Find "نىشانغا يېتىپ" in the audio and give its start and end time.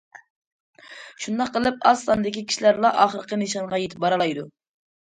3.45-4.05